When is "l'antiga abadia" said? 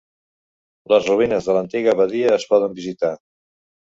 1.57-2.31